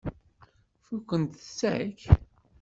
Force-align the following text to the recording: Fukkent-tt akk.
Fukkent-tt 0.85 1.59
akk. 1.73 2.01